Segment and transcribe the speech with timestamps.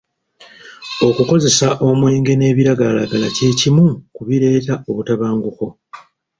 [1.07, 5.65] Okukozesa omwenge n'ebiragalalagala kye kimu ku bireeta obutabanguko.